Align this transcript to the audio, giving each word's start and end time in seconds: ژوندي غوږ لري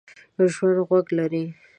ژوندي 0.53 0.81
غوږ 0.87 1.07
لري 1.17 1.43